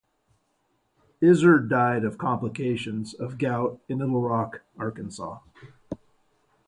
Izard 1.21 1.69
died 1.69 2.03
of 2.03 2.17
complications 2.17 3.13
of 3.13 3.37
gout 3.37 3.79
in 3.87 3.99
Little 3.99 4.23
Rock, 4.23 4.63
Arkansas. 4.75 5.41